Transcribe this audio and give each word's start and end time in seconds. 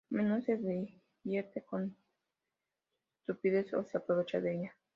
A 0.11 0.15
menudo 0.15 0.41
se 0.41 0.57
divierte 1.23 1.61
con 1.63 1.89
su 1.91 1.93
estupidez, 3.19 3.71
o 3.75 3.83
se 3.85 3.99
aprovecha 3.99 4.41
de 4.41 4.55
ella. 4.55 4.75